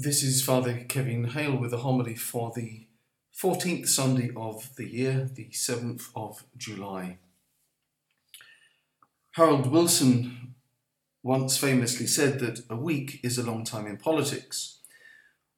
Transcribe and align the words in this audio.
This 0.00 0.22
is 0.22 0.44
Father 0.44 0.84
Kevin 0.88 1.24
Hale 1.24 1.56
with 1.56 1.74
a 1.74 1.78
homily 1.78 2.14
for 2.14 2.52
the 2.54 2.86
14th 3.36 3.88
Sunday 3.88 4.30
of 4.36 4.76
the 4.76 4.86
year, 4.88 5.28
the 5.34 5.48
7th 5.48 6.10
of 6.14 6.44
July. 6.56 7.18
Harold 9.32 9.72
Wilson 9.72 10.54
once 11.24 11.56
famously 11.56 12.06
said 12.06 12.38
that 12.38 12.62
a 12.70 12.76
week 12.76 13.18
is 13.24 13.38
a 13.38 13.42
long 13.42 13.64
time 13.64 13.88
in 13.88 13.96
politics. 13.96 14.78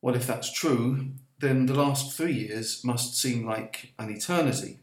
Well, 0.00 0.16
if 0.16 0.26
that's 0.26 0.50
true, 0.50 1.10
then 1.38 1.66
the 1.66 1.74
last 1.74 2.16
three 2.16 2.32
years 2.32 2.82
must 2.82 3.20
seem 3.20 3.44
like 3.44 3.92
an 3.98 4.08
eternity. 4.08 4.78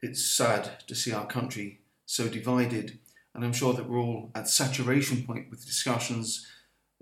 It's 0.00 0.24
sad 0.24 0.82
to 0.86 0.94
see 0.94 1.12
our 1.12 1.26
country 1.26 1.80
so 2.06 2.26
divided, 2.26 3.00
and 3.34 3.44
I'm 3.44 3.52
sure 3.52 3.74
that 3.74 3.86
we're 3.86 4.00
all 4.00 4.30
at 4.34 4.48
saturation 4.48 5.26
point 5.26 5.50
with 5.50 5.66
discussions 5.66 6.46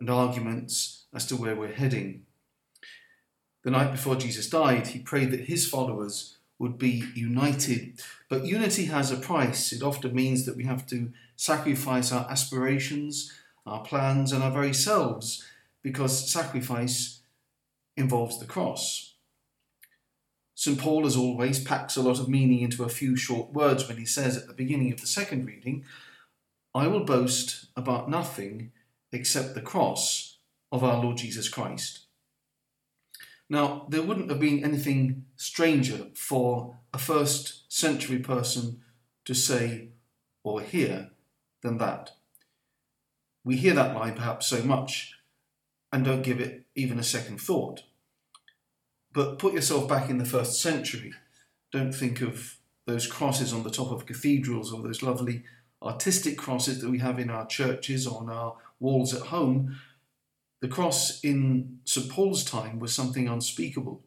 and 0.00 0.10
arguments 0.10 1.03
as 1.14 1.26
to 1.26 1.36
where 1.36 1.54
we're 1.54 1.72
heading. 1.72 2.26
The 3.62 3.70
night 3.70 3.92
before 3.92 4.16
Jesus 4.16 4.50
died, 4.50 4.88
he 4.88 4.98
prayed 4.98 5.30
that 5.30 5.48
his 5.48 5.66
followers 5.66 6.36
would 6.58 6.76
be 6.78 7.04
united. 7.14 8.00
But 8.28 8.44
unity 8.44 8.86
has 8.86 9.10
a 9.10 9.16
price. 9.16 9.72
It 9.72 9.82
often 9.82 10.14
means 10.14 10.44
that 10.44 10.56
we 10.56 10.64
have 10.64 10.86
to 10.88 11.12
sacrifice 11.36 12.12
our 12.12 12.30
aspirations, 12.30 13.32
our 13.66 13.82
plans, 13.82 14.32
and 14.32 14.42
our 14.42 14.50
very 14.50 14.74
selves, 14.74 15.44
because 15.82 16.30
sacrifice 16.30 17.20
involves 17.96 18.38
the 18.38 18.46
cross. 18.46 19.14
St. 20.54 20.78
Paul, 20.78 21.06
as 21.06 21.16
always, 21.16 21.62
packs 21.62 21.96
a 21.96 22.02
lot 22.02 22.20
of 22.20 22.28
meaning 22.28 22.60
into 22.60 22.84
a 22.84 22.88
few 22.88 23.16
short 23.16 23.52
words 23.52 23.88
when 23.88 23.96
he 23.96 24.06
says 24.06 24.36
at 24.36 24.46
the 24.46 24.54
beginning 24.54 24.92
of 24.92 25.00
the 25.00 25.06
second 25.06 25.46
reading, 25.46 25.84
I 26.74 26.86
will 26.86 27.04
boast 27.04 27.66
about 27.76 28.08
nothing 28.08 28.72
except 29.10 29.54
the 29.54 29.60
cross 29.60 30.33
of 30.74 30.82
our 30.82 31.00
Lord 31.00 31.18
Jesus 31.18 31.48
Christ. 31.48 32.00
Now, 33.48 33.86
there 33.88 34.02
wouldn't 34.02 34.28
have 34.28 34.40
been 34.40 34.64
anything 34.64 35.26
stranger 35.36 36.06
for 36.14 36.78
a 36.92 36.98
first 36.98 37.72
century 37.72 38.18
person 38.18 38.80
to 39.24 39.34
say 39.34 39.90
or 40.42 40.60
hear 40.60 41.10
than 41.62 41.78
that. 41.78 42.10
We 43.44 43.56
hear 43.56 43.74
that 43.74 43.94
line 43.94 44.14
perhaps 44.14 44.48
so 44.48 44.64
much 44.64 45.14
and 45.92 46.04
don't 46.04 46.22
give 46.22 46.40
it 46.40 46.64
even 46.74 46.98
a 46.98 47.04
second 47.04 47.40
thought. 47.40 47.84
But 49.12 49.38
put 49.38 49.54
yourself 49.54 49.88
back 49.88 50.10
in 50.10 50.18
the 50.18 50.24
first 50.24 50.60
century. 50.60 51.12
Don't 51.70 51.94
think 51.94 52.20
of 52.20 52.56
those 52.84 53.06
crosses 53.06 53.52
on 53.52 53.62
the 53.62 53.70
top 53.70 53.92
of 53.92 54.06
cathedrals 54.06 54.72
or 54.72 54.82
those 54.82 55.04
lovely 55.04 55.44
artistic 55.80 56.36
crosses 56.36 56.80
that 56.80 56.90
we 56.90 56.98
have 56.98 57.20
in 57.20 57.30
our 57.30 57.46
churches 57.46 58.08
or 58.08 58.22
on 58.22 58.28
our 58.28 58.56
walls 58.80 59.14
at 59.14 59.28
home. 59.28 59.78
The 60.64 60.70
cross 60.70 61.20
in 61.20 61.80
St. 61.84 62.08
Paul's 62.08 62.42
time 62.42 62.78
was 62.78 62.94
something 62.94 63.28
unspeakable, 63.28 64.02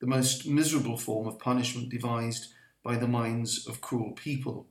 the 0.00 0.06
most 0.06 0.46
miserable 0.46 0.96
form 0.96 1.26
of 1.26 1.40
punishment 1.40 1.88
devised 1.88 2.52
by 2.84 2.94
the 2.94 3.08
minds 3.08 3.66
of 3.66 3.80
cruel 3.80 4.12
people. 4.12 4.68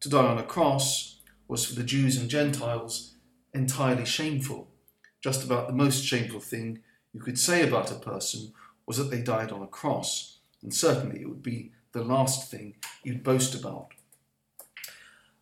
To 0.00 0.08
die 0.08 0.24
on 0.24 0.38
a 0.38 0.42
cross 0.42 1.20
was 1.46 1.66
for 1.66 1.74
the 1.74 1.84
Jews 1.84 2.16
and 2.16 2.30
Gentiles 2.30 3.16
entirely 3.52 4.06
shameful. 4.06 4.70
Just 5.20 5.44
about 5.44 5.66
the 5.66 5.74
most 5.74 6.02
shameful 6.02 6.40
thing 6.40 6.78
you 7.12 7.20
could 7.20 7.38
say 7.38 7.62
about 7.62 7.92
a 7.92 7.96
person 7.96 8.54
was 8.86 8.96
that 8.96 9.10
they 9.10 9.20
died 9.20 9.52
on 9.52 9.60
a 9.60 9.66
cross, 9.66 10.38
and 10.62 10.72
certainly 10.72 11.20
it 11.20 11.28
would 11.28 11.42
be 11.42 11.72
the 11.92 12.02
last 12.02 12.50
thing 12.50 12.76
you'd 13.02 13.22
boast 13.22 13.54
about. 13.54 13.88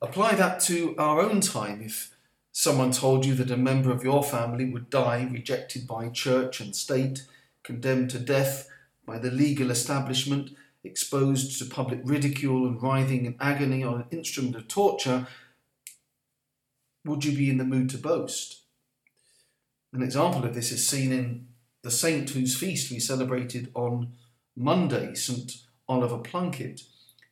Apply 0.03 0.35
that 0.35 0.59
to 0.63 0.97
our 0.99 1.21
own 1.21 1.41
time 1.41 1.83
if 1.83 2.18
someone 2.59 2.91
told 2.91 3.25
you 3.25 3.37
that 3.37 3.53
a 3.53 3.57
member 3.57 3.93
of 3.93 4.03
your 4.03 4.21
family 4.21 4.65
would 4.65 4.91
die 4.91 5.29
rejected 5.31 5.87
by 5.87 6.09
church 6.09 6.59
and 6.59 6.75
state, 6.75 7.25
condemned 7.63 8.11
to 8.11 8.19
death 8.19 8.69
by 9.07 9.17
the 9.17 9.31
legal 9.31 9.71
establishment, 9.71 10.51
exposed 10.83 11.57
to 11.57 11.65
public 11.65 12.01
ridicule 12.03 12.67
and 12.67 12.83
writhing 12.83 13.27
in 13.27 13.37
agony 13.39 13.85
on 13.85 14.01
an 14.01 14.07
instrument 14.11 14.57
of 14.57 14.67
torture, 14.67 15.29
would 17.05 17.25
you 17.25 17.31
be 17.31 17.49
in 17.49 17.59
the 17.59 17.65
mood 17.65 17.89
to 17.91 17.97
boast? 17.97 18.63
An 19.93 20.03
example 20.03 20.45
of 20.45 20.53
this 20.53 20.73
is 20.73 20.85
seen 20.85 21.13
in 21.13 21.47
the 21.83 21.93
saint 21.93 22.31
whose 22.31 22.57
feast 22.57 22.91
we 22.91 22.99
celebrated 22.99 23.71
on 23.73 24.15
Monday, 24.57 25.15
St. 25.15 25.59
Oliver 25.89 26.19
Plunkett. 26.19 26.83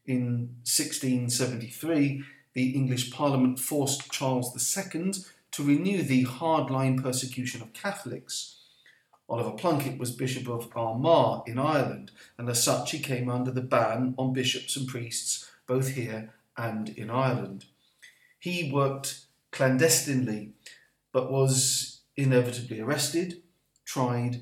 In 0.06 0.54
1673, 0.62 2.22
the 2.56 2.70
English 2.70 3.12
Parliament 3.12 3.60
forced 3.60 4.10
Charles 4.10 4.50
II 4.56 5.12
to 5.50 5.62
renew 5.62 6.02
the 6.02 6.24
hardline 6.24 7.02
persecution 7.02 7.60
of 7.60 7.74
Catholics. 7.74 8.56
Oliver 9.28 9.50
Plunkett 9.50 9.98
was 9.98 10.10
Bishop 10.10 10.48
of 10.48 10.74
Armagh 10.74 11.46
in 11.46 11.58
Ireland, 11.58 12.12
and 12.38 12.48
as 12.48 12.64
such 12.64 12.92
he 12.92 12.98
came 12.98 13.28
under 13.28 13.50
the 13.50 13.60
ban 13.60 14.14
on 14.16 14.32
bishops 14.32 14.74
and 14.74 14.88
priests 14.88 15.50
both 15.66 15.88
here 15.88 16.32
and 16.56 16.88
in 16.88 17.10
Ireland. 17.10 17.66
He 18.38 18.72
worked 18.72 19.26
clandestinely, 19.52 20.54
but 21.12 21.30
was 21.30 22.00
inevitably 22.16 22.80
arrested, 22.80 23.42
tried, 23.84 24.40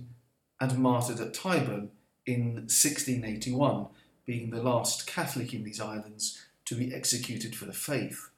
and 0.60 0.78
martyred 0.78 1.18
at 1.18 1.34
Tyburn 1.34 1.88
in 2.26 2.54
1681, 2.68 3.88
being 4.24 4.50
the 4.50 4.62
last 4.62 5.04
Catholic 5.04 5.52
in 5.52 5.64
these 5.64 5.80
islands 5.80 6.40
to 6.66 6.74
be 6.74 6.94
executed 6.94 7.54
for 7.54 7.66
the 7.66 7.72
faith. 7.72 8.30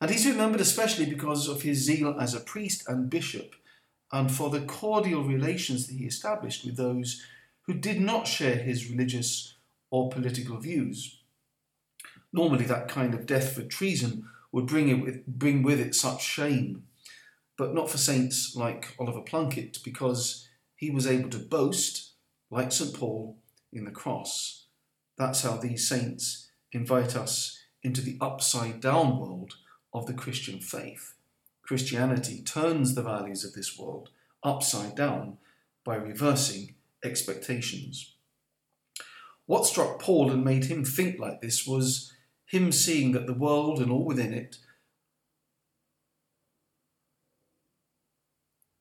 And 0.00 0.10
he's 0.10 0.26
remembered 0.26 0.60
especially 0.60 1.06
because 1.06 1.48
of 1.48 1.62
his 1.62 1.78
zeal 1.78 2.16
as 2.20 2.34
a 2.34 2.40
priest 2.40 2.86
and 2.88 3.10
bishop 3.10 3.54
and 4.12 4.30
for 4.30 4.50
the 4.50 4.60
cordial 4.60 5.22
relations 5.22 5.86
that 5.86 5.94
he 5.94 6.04
established 6.04 6.64
with 6.64 6.76
those 6.76 7.24
who 7.62 7.74
did 7.74 8.00
not 8.00 8.26
share 8.26 8.56
his 8.56 8.90
religious 8.90 9.54
or 9.90 10.10
political 10.10 10.58
views. 10.58 11.20
Normally, 12.32 12.64
that 12.64 12.88
kind 12.88 13.14
of 13.14 13.26
death 13.26 13.54
for 13.54 13.62
treason 13.62 14.28
would 14.52 14.66
bring, 14.66 14.88
it 14.88 15.02
with, 15.02 15.26
bring 15.26 15.62
with 15.62 15.80
it 15.80 15.94
such 15.94 16.22
shame, 16.22 16.84
but 17.56 17.74
not 17.74 17.90
for 17.90 17.98
saints 17.98 18.54
like 18.54 18.94
Oliver 18.98 19.22
Plunkett, 19.22 19.78
because 19.82 20.48
he 20.76 20.90
was 20.90 21.06
able 21.06 21.30
to 21.30 21.38
boast, 21.38 22.12
like 22.50 22.72
St. 22.72 22.94
Paul, 22.94 23.38
in 23.72 23.84
the 23.84 23.90
cross. 23.90 24.66
That's 25.18 25.42
how 25.42 25.56
these 25.56 25.88
saints 25.88 26.45
invite 26.76 27.16
us 27.16 27.62
into 27.82 28.00
the 28.00 28.18
upside 28.20 28.80
down 28.80 29.18
world 29.18 29.54
of 29.92 30.06
the 30.06 30.14
Christian 30.14 30.60
faith. 30.60 31.14
Christianity 31.62 32.42
turns 32.42 32.94
the 32.94 33.02
values 33.02 33.44
of 33.44 33.54
this 33.54 33.78
world 33.78 34.10
upside 34.42 34.94
down 34.94 35.38
by 35.84 35.96
reversing 35.96 36.74
expectations. 37.02 38.12
What 39.46 39.66
struck 39.66 40.00
Paul 40.00 40.30
and 40.30 40.44
made 40.44 40.66
him 40.66 40.84
think 40.84 41.18
like 41.18 41.40
this 41.40 41.66
was 41.66 42.12
him 42.44 42.70
seeing 42.70 43.12
that 43.12 43.26
the 43.26 43.32
world 43.32 43.80
and 43.80 43.90
all 43.90 44.04
within 44.04 44.34
it 44.34 44.58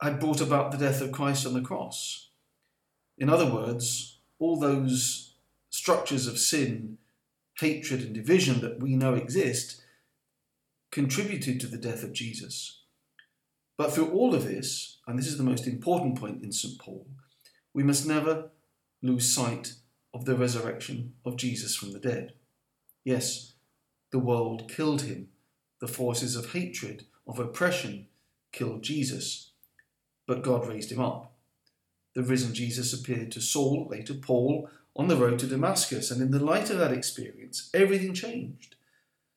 had 0.02 0.20
brought 0.20 0.42
about 0.42 0.72
the 0.72 0.78
death 0.78 1.02
of 1.02 1.12
Christ 1.12 1.48
on 1.48 1.54
the 1.54 1.62
cross. 1.62 2.30
In 3.18 3.30
other 3.30 3.50
words, 3.52 4.20
all 4.38 4.60
those 4.60 5.36
structures 5.70 6.28
of 6.28 6.38
sin 6.38 6.98
hatred 7.60 8.02
and 8.02 8.14
division 8.14 8.62
that 8.62 8.82
we 8.82 8.96
know 8.96 9.14
exist 9.14 9.82
contributed 10.92 11.60
to 11.60 11.68
the 11.68 11.78
death 11.78 12.04
of 12.04 12.14
Jesus. 12.14 12.84
But 13.78 13.92
through 13.92 14.12
all 14.12 14.34
of 14.34 14.46
this, 14.46 15.00
and 15.08 15.20
this 15.20 15.28
is 15.28 15.38
the 15.38 15.44
most 15.44 15.68
important 15.68 16.18
point 16.18 16.44
in 16.44 16.52
St. 16.52 16.80
Paul, 16.80 17.08
we 17.74 17.84
must 17.84 18.08
never 18.08 18.50
lose 19.02 19.34
sight 19.34 19.74
of 20.14 20.26
the 20.26 20.36
resurrection 20.36 21.14
of 21.26 21.36
Jesus 21.36 21.76
from 21.76 21.92
the 21.92 22.00
dead. 22.00 22.34
Yes, 23.04 23.54
the 24.12 24.20
world 24.20 24.72
killed 24.74 25.02
him. 25.02 25.28
The 25.82 25.88
forces 25.90 26.38
of 26.38 26.54
hatred, 26.54 27.06
of 27.28 27.38
oppression, 27.38 28.08
killed 28.54 28.82
Jesus. 28.82 29.52
But 30.26 30.42
God 30.42 30.68
raised 30.68 30.92
him 30.92 31.02
up. 31.02 31.34
The 32.16 32.24
risen 32.24 32.54
Jesus 32.54 32.94
appeared 32.94 33.34
to 33.34 33.42
Saul, 33.42 33.88
later 33.92 34.14
Paul, 34.14 34.70
on 34.96 35.08
the 35.08 35.18
road 35.18 35.40
to 35.40 35.48
Damascus. 35.48 36.12
And 36.12 36.22
in 36.22 36.32
the 36.32 36.44
light 36.44 36.70
of 36.70 36.78
that 36.78 36.94
experience, 36.94 37.70
everything 37.74 38.14
changed. 38.14 38.76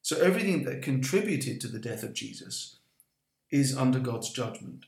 So 0.03 0.17
everything 0.19 0.65
that 0.65 0.83
contributed 0.83 1.61
to 1.61 1.69
the 1.69 1.79
death 1.79 2.03
of 2.03 2.15
Jesus 2.15 2.77
is 3.51 3.77
under 3.77 3.99
God's 3.99 4.31
judgment. 4.31 4.85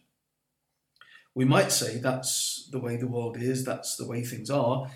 We 1.34 1.44
might 1.44 1.72
say 1.72 1.98
that's 1.98 2.68
the 2.70 2.78
way 2.78 2.96
the 2.96 3.06
world 3.06 3.36
is, 3.36 3.64
that's 3.64 3.96
the 3.96 4.06
way 4.06 4.22
things 4.22 4.50
are. 4.50 4.90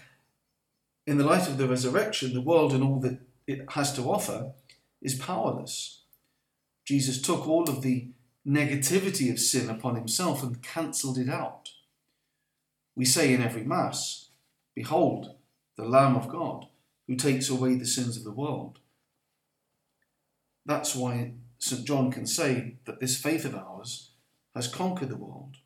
In 1.06 1.18
the 1.18 1.24
light 1.24 1.48
of 1.48 1.58
the 1.58 1.68
resurrection, 1.68 2.34
the 2.34 2.40
world 2.40 2.72
and 2.72 2.82
all 2.82 3.00
that 3.00 3.18
it 3.46 3.70
has 3.72 3.92
to 3.94 4.02
offer 4.02 4.52
is 5.02 5.14
powerless. 5.14 6.02
Jesus 6.84 7.20
took 7.20 7.46
all 7.46 7.68
of 7.68 7.82
the 7.82 8.08
negativity 8.46 9.30
of 9.30 9.38
sin 9.38 9.70
upon 9.70 9.94
himself 9.94 10.42
and 10.42 10.62
cancelled 10.62 11.18
it 11.18 11.28
out. 11.28 11.70
We 12.96 13.04
say 13.04 13.32
in 13.32 13.42
every 13.42 13.64
Mass, 13.64 14.28
Behold, 14.74 15.34
the 15.76 15.84
Lamb 15.84 16.16
of 16.16 16.28
God, 16.28 16.66
who 17.06 17.16
takes 17.16 17.48
away 17.48 17.74
the 17.74 17.86
sins 17.86 18.16
of 18.16 18.24
the 18.24 18.30
world. 18.30 18.78
That's 20.66 20.94
why 20.94 21.32
St. 21.58 21.84
John 21.86 22.10
can 22.10 22.26
say 22.26 22.76
that 22.84 23.00
this 23.00 23.20
faith 23.20 23.44
of 23.44 23.54
ours 23.54 24.10
has 24.54 24.68
conquered 24.68 25.08
the 25.08 25.16
world. 25.16 25.56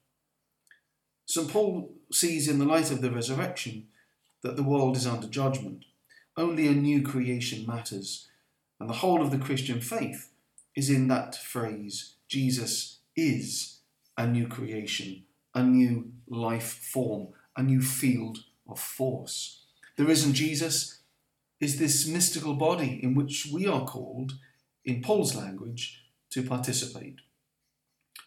St. 1.27 1.49
Paul 1.49 1.93
sees 2.11 2.49
in 2.49 2.59
the 2.59 2.65
light 2.65 2.91
of 2.91 3.03
the 3.03 3.11
resurrection 3.11 3.89
that 4.43 4.57
the 4.57 4.63
world 4.63 4.97
is 4.97 5.07
under 5.07 5.27
judgment. 5.27 5.85
Only 6.37 6.69
a 6.69 6.73
new 6.73 7.03
creation 7.03 7.67
matters, 7.67 8.29
and 8.81 8.89
the 8.89 8.95
whole 8.95 9.21
of 9.21 9.31
the 9.31 9.39
Christian 9.39 9.81
faith 9.81 10.31
is 10.75 10.89
in 10.89 11.09
that 11.09 11.35
phrase 11.35 12.15
Jesus 12.29 13.01
is 13.17 13.81
a 14.17 14.27
new 14.27 14.47
creation, 14.47 15.25
a 15.55 15.63
new 15.63 16.13
life 16.29 16.73
form, 16.93 17.29
a 17.57 17.63
new 17.63 17.83
field 17.83 18.39
of 18.69 18.79
force. 18.79 19.65
The 19.99 20.05
risen 20.05 20.33
Jesus 20.33 21.01
is 21.59 21.81
this 21.81 22.07
mystical 22.07 22.55
body 22.55 23.01
in 23.03 23.17
which 23.17 23.49
we 23.53 23.67
are 23.67 23.85
called, 23.85 24.35
in 24.85 25.03
Paul's 25.03 25.35
language, 25.35 26.05
to 26.31 26.45
participate. 26.45 27.17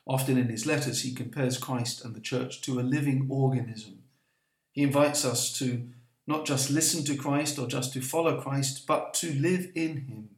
Often 0.05 0.37
in 0.37 0.49
his 0.49 0.65
letters, 0.65 1.03
he 1.03 1.13
compares 1.13 1.57
Christ 1.57 2.03
and 2.03 2.13
the 2.13 2.19
church 2.19 2.59
to 2.63 2.77
a 2.77 2.81
living 2.81 3.25
organism. 3.29 4.03
He 4.73 4.83
invites 4.83 5.23
us 5.23 5.57
to 5.59 5.87
not 6.27 6.45
just 6.45 6.69
listen 6.69 7.05
to 7.05 7.15
Christ 7.15 7.57
or 7.57 7.67
just 7.67 7.93
to 7.93 8.01
follow 8.01 8.41
Christ, 8.41 8.85
but 8.85 9.13
to 9.15 9.33
live 9.33 9.71
in 9.73 10.07
him. 10.07 10.29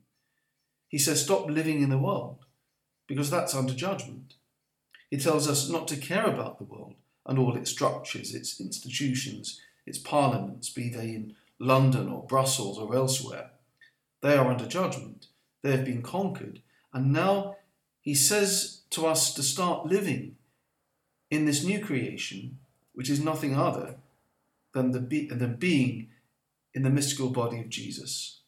He 0.88 1.00
says, 1.00 1.24
Stop 1.24 1.50
living 1.50 1.82
in 1.82 1.90
the 1.90 1.98
world, 1.98 2.46
because 3.08 3.32
that's 3.32 3.56
under 3.56 3.74
judgment. 3.74 4.36
He 5.10 5.18
tells 5.18 5.50
us 5.50 5.68
not 5.68 5.88
to 5.88 5.98
care 5.98 6.26
about 6.26 6.60
the 6.60 6.66
world 6.66 6.94
and 7.26 7.40
all 7.40 7.58
its 7.58 7.72
structures, 7.72 8.36
its 8.36 8.62
institutions, 8.62 9.60
its 9.86 9.98
parliaments, 9.98 10.70
be 10.70 10.90
they 10.90 11.10
in 11.10 11.36
London 11.60 12.10
or 12.10 12.26
Brussels 12.26 12.78
or 12.78 12.96
elsewhere. 12.96 13.52
They 14.22 14.36
are 14.36 14.50
under 14.50 14.66
judgment. 14.66 15.28
They 15.62 15.72
have 15.72 15.86
been 15.86 16.02
conquered. 16.02 16.62
And 16.94 17.12
now 17.12 17.58
he 18.02 18.14
says 18.16 18.82
to 18.92 19.06
us 19.08 19.34
to 19.34 19.44
start 19.44 19.88
living 19.88 20.36
in 21.30 21.46
this 21.46 21.64
new 21.64 21.80
creation, 21.80 22.60
which 22.94 23.10
is 23.10 23.24
nothing 23.24 23.56
other 23.56 23.96
than 24.74 24.92
the, 24.92 25.00
be- 25.00 25.30
being 25.58 26.10
in 26.74 26.84
the 26.84 26.90
mystical 26.90 27.30
body 27.30 27.60
of 27.60 27.70
Jesus. 27.70 28.42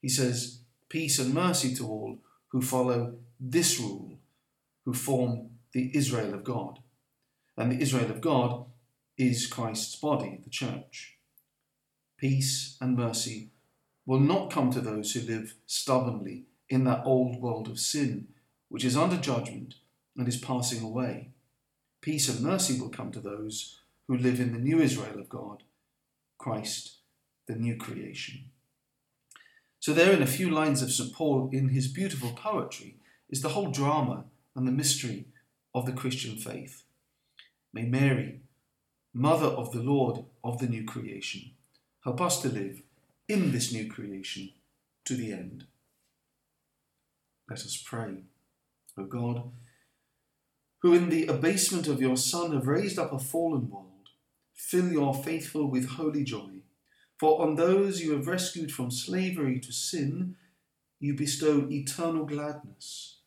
He 0.00 0.08
says, 0.08 0.58
Peace 0.88 1.18
and 1.18 1.32
mercy 1.32 1.74
to 1.76 1.86
all 1.86 2.18
who 2.48 2.60
follow 2.60 3.14
this 3.40 3.80
rule, 3.80 4.18
who 4.84 4.92
form 4.92 5.50
the 5.72 5.90
Israel 5.96 6.34
of 6.34 6.44
God. 6.44 6.80
And 7.56 7.72
the 7.72 7.80
Israel 7.80 8.10
of 8.10 8.20
God 8.20 8.66
is 9.16 9.46
Christ's 9.46 9.96
body, 9.96 10.40
the 10.42 10.50
church. 10.50 11.16
Peace 12.18 12.76
and 12.80 12.96
mercy 12.96 13.50
will 14.06 14.20
not 14.20 14.50
come 14.50 14.70
to 14.70 14.80
those 14.80 15.12
who 15.12 15.20
live 15.20 15.54
stubbornly 15.66 16.44
in 16.68 16.84
that 16.84 17.02
old 17.04 17.40
world 17.40 17.68
of 17.68 17.78
sin, 17.78 18.28
which 18.68 18.84
is 18.84 18.96
under 18.96 19.16
judgment 19.16 19.74
and 20.16 20.26
is 20.26 20.36
passing 20.36 20.82
away. 20.82 21.30
Peace 22.00 22.28
and 22.28 22.40
mercy 22.40 22.80
will 22.80 22.88
come 22.88 23.12
to 23.12 23.20
those 23.20 23.80
who 24.08 24.16
live 24.16 24.40
in 24.40 24.52
the 24.52 24.58
new 24.58 24.80
Israel 24.80 25.18
of 25.18 25.28
God, 25.28 25.62
Christ, 26.38 26.96
the 27.46 27.54
new 27.54 27.76
creation. 27.76 28.46
So, 29.78 29.92
there 29.92 30.12
in 30.12 30.22
a 30.22 30.26
few 30.26 30.48
lines 30.50 30.80
of 30.80 30.92
St. 30.92 31.12
Paul 31.12 31.50
in 31.52 31.70
his 31.70 31.88
beautiful 31.88 32.30
poetry 32.30 32.96
is 33.28 33.42
the 33.42 33.50
whole 33.50 33.70
drama 33.70 34.24
and 34.54 34.66
the 34.66 34.72
mystery 34.72 35.26
of 35.74 35.86
the 35.86 35.92
Christian 35.92 36.36
faith. 36.36 36.84
May 37.72 37.82
Mary, 37.82 38.42
Mother 39.14 39.46
of 39.46 39.72
the 39.72 39.82
Lord 39.82 40.24
of 40.42 40.58
the 40.58 40.66
new 40.66 40.84
creation, 40.84 41.50
help 42.04 42.20
us 42.20 42.40
to 42.42 42.48
live 42.48 42.82
in 43.28 43.52
this 43.52 43.72
new 43.72 43.90
creation 43.90 44.50
to 45.04 45.14
the 45.14 45.32
end. 45.32 45.66
Let 47.48 47.60
us 47.60 47.82
pray. 47.84 48.24
O 48.96 49.04
God, 49.04 49.50
who 50.80 50.94
in 50.94 51.08
the 51.08 51.26
abasement 51.26 51.86
of 51.86 52.00
your 52.00 52.16
Son 52.16 52.52
have 52.52 52.66
raised 52.66 52.98
up 52.98 53.12
a 53.12 53.18
fallen 53.18 53.70
world, 53.70 54.10
fill 54.54 54.90
your 54.90 55.14
faithful 55.14 55.66
with 55.66 55.90
holy 55.90 56.24
joy. 56.24 56.62
For 57.18 57.40
on 57.42 57.54
those 57.54 58.00
you 58.02 58.12
have 58.12 58.26
rescued 58.26 58.72
from 58.72 58.90
slavery 58.90 59.60
to 59.60 59.72
sin, 59.72 60.36
you 60.98 61.14
bestow 61.14 61.68
eternal 61.70 62.24
gladness. 62.24 63.18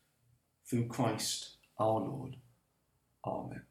Through 0.67 0.88
Christ 0.88 1.51
our 1.79 1.99
Lord. 1.99 2.38
Amen. 3.25 3.61